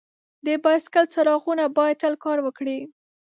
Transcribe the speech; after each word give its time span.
د 0.45 0.47
بایسکل 0.63 1.05
څراغونه 1.13 1.63
باید 1.77 1.99
تل 2.03 2.13
کار 2.23 2.37
وکړي. 2.43 2.79